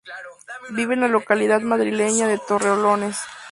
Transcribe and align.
Vive 0.71 0.95
en 0.95 1.01
la 1.01 1.07
localidad 1.07 1.61
madrileña 1.61 2.25
de 2.27 2.39
Torrelodones. 2.39 3.19